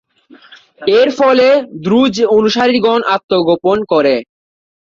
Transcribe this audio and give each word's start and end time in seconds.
এর 0.97 1.09
ফলে 1.19 1.47
দ্রুজ 1.83 2.15
অনুসারীগণ 2.37 2.99
আত্মগোপন 3.15 3.77
করে। 3.91 4.15